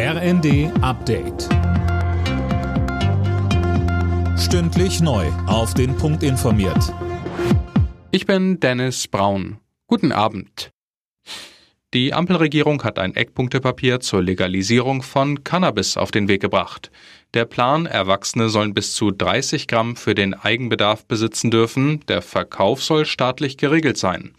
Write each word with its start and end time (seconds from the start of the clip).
RND 0.00 0.70
Update. 0.80 1.48
Stündlich 4.38 5.00
neu. 5.00 5.26
Auf 5.48 5.74
den 5.74 5.96
Punkt 5.96 6.22
informiert. 6.22 6.94
Ich 8.12 8.24
bin 8.24 8.60
Dennis 8.60 9.08
Braun. 9.08 9.58
Guten 9.88 10.12
Abend. 10.12 10.70
Die 11.94 12.14
Ampelregierung 12.14 12.84
hat 12.84 13.00
ein 13.00 13.16
Eckpunktepapier 13.16 13.98
zur 13.98 14.22
Legalisierung 14.22 15.02
von 15.02 15.42
Cannabis 15.42 15.96
auf 15.96 16.12
den 16.12 16.28
Weg 16.28 16.42
gebracht. 16.42 16.92
Der 17.34 17.44
Plan, 17.44 17.86
Erwachsene 17.86 18.50
sollen 18.50 18.74
bis 18.74 18.94
zu 18.94 19.10
30 19.10 19.66
Gramm 19.66 19.96
für 19.96 20.14
den 20.14 20.32
Eigenbedarf 20.32 21.06
besitzen 21.06 21.50
dürfen, 21.50 22.06
der 22.06 22.22
Verkauf 22.22 22.84
soll 22.84 23.04
staatlich 23.04 23.56
geregelt 23.56 23.96
sein. 23.96 24.32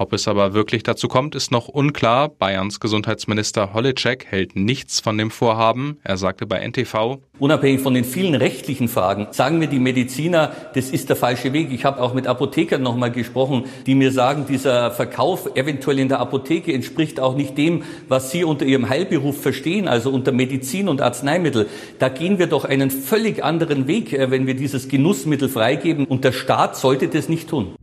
Ob 0.00 0.12
es 0.12 0.28
aber 0.28 0.54
wirklich 0.54 0.84
dazu 0.84 1.08
kommt, 1.08 1.34
ist 1.34 1.50
noch 1.50 1.66
unklar. 1.66 2.28
Bayerns 2.28 2.78
Gesundheitsminister 2.78 3.74
Holitschek 3.74 4.26
hält 4.26 4.54
nichts 4.54 5.00
von 5.00 5.18
dem 5.18 5.32
Vorhaben. 5.32 5.98
Er 6.04 6.16
sagte 6.16 6.46
bei 6.46 6.60
NTV, 6.60 7.18
Unabhängig 7.40 7.80
von 7.80 7.94
den 7.94 8.04
vielen 8.04 8.36
rechtlichen 8.36 8.86
Fragen 8.86 9.26
sagen 9.32 9.58
mir 9.58 9.66
die 9.66 9.80
Mediziner, 9.80 10.52
das 10.74 10.90
ist 10.90 11.08
der 11.08 11.16
falsche 11.16 11.52
Weg. 11.52 11.72
Ich 11.72 11.84
habe 11.84 12.00
auch 12.00 12.14
mit 12.14 12.28
Apothekern 12.28 12.80
noch 12.80 12.96
mal 12.96 13.10
gesprochen, 13.10 13.64
die 13.86 13.96
mir 13.96 14.12
sagen, 14.12 14.46
dieser 14.48 14.92
Verkauf 14.92 15.56
eventuell 15.56 15.98
in 15.98 16.08
der 16.08 16.20
Apotheke 16.20 16.72
entspricht 16.72 17.18
auch 17.18 17.34
nicht 17.34 17.58
dem, 17.58 17.82
was 18.06 18.30
sie 18.30 18.44
unter 18.44 18.66
ihrem 18.66 18.88
Heilberuf 18.88 19.40
verstehen, 19.40 19.88
also 19.88 20.10
unter 20.10 20.30
Medizin 20.30 20.88
und 20.88 21.02
Arzneimittel. 21.02 21.68
Da 21.98 22.08
gehen 22.08 22.38
wir 22.38 22.46
doch 22.46 22.64
einen 22.64 22.92
völlig 22.92 23.42
anderen 23.42 23.88
Weg, 23.88 24.12
äh, 24.12 24.30
wenn 24.30 24.46
wir 24.46 24.54
dieses 24.54 24.88
Genussmittel 24.88 25.48
freigeben. 25.48 26.04
Und 26.04 26.22
der 26.22 26.32
Staat 26.32 26.76
sollte 26.76 27.08
das 27.08 27.28
nicht 27.28 27.48
tun. 27.48 27.74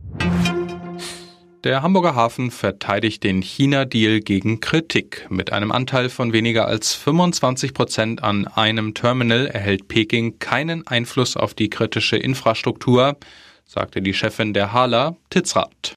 Der 1.66 1.82
Hamburger 1.82 2.14
Hafen 2.14 2.52
verteidigt 2.52 3.24
den 3.24 3.42
China-Deal 3.42 4.20
gegen 4.20 4.60
Kritik. 4.60 5.26
Mit 5.30 5.52
einem 5.52 5.72
Anteil 5.72 6.10
von 6.10 6.32
weniger 6.32 6.68
als 6.68 6.94
25 6.94 7.74
Prozent 7.74 8.22
an 8.22 8.46
einem 8.46 8.94
Terminal 8.94 9.48
erhält 9.48 9.88
Peking 9.88 10.38
keinen 10.38 10.86
Einfluss 10.86 11.36
auf 11.36 11.54
die 11.54 11.68
kritische 11.68 12.18
Infrastruktur, 12.18 13.16
sagte 13.64 14.00
die 14.00 14.14
Chefin 14.14 14.54
der 14.54 14.72
Hala, 14.72 15.16
Titzrath. 15.28 15.96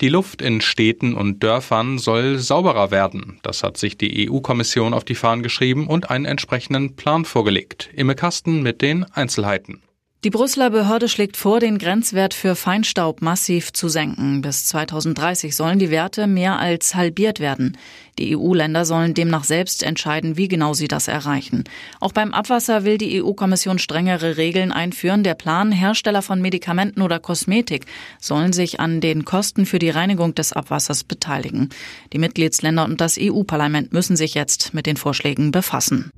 Die 0.00 0.08
Luft 0.08 0.40
in 0.40 0.62
Städten 0.62 1.12
und 1.12 1.42
Dörfern 1.42 1.98
soll 1.98 2.38
sauberer 2.38 2.90
werden. 2.90 3.38
Das 3.42 3.62
hat 3.62 3.76
sich 3.76 3.98
die 3.98 4.30
EU-Kommission 4.30 4.94
auf 4.94 5.04
die 5.04 5.14
Fahnen 5.14 5.42
geschrieben 5.42 5.86
und 5.86 6.08
einen 6.08 6.24
entsprechenden 6.24 6.96
Plan 6.96 7.26
vorgelegt. 7.26 7.90
Imme 7.92 8.14
Kasten 8.14 8.62
mit 8.62 8.80
den 8.80 9.04
Einzelheiten. 9.12 9.82
Die 10.22 10.28
Brüsseler 10.28 10.68
Behörde 10.68 11.08
schlägt 11.08 11.38
vor, 11.38 11.60
den 11.60 11.78
Grenzwert 11.78 12.34
für 12.34 12.54
Feinstaub 12.54 13.22
massiv 13.22 13.72
zu 13.72 13.88
senken. 13.88 14.42
Bis 14.42 14.66
2030 14.66 15.56
sollen 15.56 15.78
die 15.78 15.90
Werte 15.90 16.26
mehr 16.26 16.58
als 16.58 16.94
halbiert 16.94 17.40
werden. 17.40 17.78
Die 18.18 18.36
EU-Länder 18.36 18.84
sollen 18.84 19.14
demnach 19.14 19.44
selbst 19.44 19.82
entscheiden, 19.82 20.36
wie 20.36 20.46
genau 20.46 20.74
sie 20.74 20.88
das 20.88 21.08
erreichen. 21.08 21.64
Auch 22.00 22.12
beim 22.12 22.34
Abwasser 22.34 22.84
will 22.84 22.98
die 22.98 23.22
EU-Kommission 23.22 23.78
strengere 23.78 24.36
Regeln 24.36 24.72
einführen. 24.72 25.22
Der 25.22 25.34
Plan, 25.34 25.72
Hersteller 25.72 26.20
von 26.20 26.42
Medikamenten 26.42 27.00
oder 27.00 27.18
Kosmetik 27.18 27.86
sollen 28.20 28.52
sich 28.52 28.78
an 28.78 29.00
den 29.00 29.24
Kosten 29.24 29.64
für 29.64 29.78
die 29.78 29.88
Reinigung 29.88 30.34
des 30.34 30.52
Abwassers 30.52 31.02
beteiligen. 31.02 31.70
Die 32.12 32.18
Mitgliedsländer 32.18 32.84
und 32.84 33.00
das 33.00 33.16
EU-Parlament 33.18 33.94
müssen 33.94 34.16
sich 34.16 34.34
jetzt 34.34 34.74
mit 34.74 34.84
den 34.84 34.98
Vorschlägen 34.98 35.50
befassen. 35.50 36.10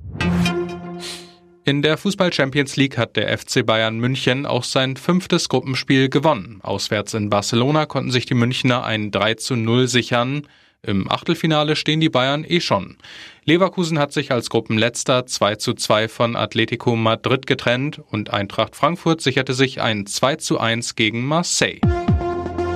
In 1.65 1.81
der 1.81 1.97
Fußball 1.97 2.33
Champions 2.33 2.75
League 2.75 2.97
hat 2.97 3.15
der 3.15 3.37
FC 3.37 3.65
Bayern 3.65 3.97
München 3.97 4.45
auch 4.45 4.65
sein 4.65 4.97
fünftes 4.97 5.47
Gruppenspiel 5.47 6.09
gewonnen. 6.09 6.59
Auswärts 6.61 7.13
in 7.13 7.29
Barcelona 7.29 7.85
konnten 7.85 8.11
sich 8.11 8.25
die 8.25 8.33
Münchner 8.33 8.83
ein 8.83 9.11
3 9.11 9.35
zu 9.35 9.55
0 9.55 9.87
sichern. 9.87 10.45
Im 10.81 11.09
Achtelfinale 11.09 11.77
stehen 11.77 12.01
die 12.01 12.09
Bayern 12.09 12.43
eh 12.45 12.59
schon. 12.59 12.97
Leverkusen 13.45 13.97
hat 13.97 14.11
sich 14.11 14.33
als 14.33 14.49
Gruppenletzter 14.49 15.25
2 15.25 15.55
zu 15.55 15.73
2 15.73 16.09
von 16.09 16.35
Atletico 16.35 16.97
Madrid 16.97 17.47
getrennt 17.47 18.01
und 18.11 18.33
Eintracht 18.33 18.75
Frankfurt 18.75 19.21
sicherte 19.21 19.53
sich 19.53 19.79
ein 19.79 20.05
2 20.05 20.35
zu 20.35 20.59
1 20.59 20.95
gegen 20.95 21.25
Marseille. 21.25 21.79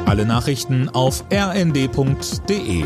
Alle 0.05 0.25
Nachrichten 0.25 0.87
auf 0.87 1.25
rnd.de 1.29 2.85